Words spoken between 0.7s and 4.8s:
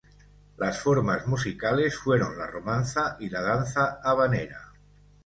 formas musicales fueron la romanza y la danza habanera.